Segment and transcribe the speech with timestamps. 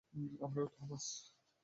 [0.43, 1.05] আমারও, থমাস!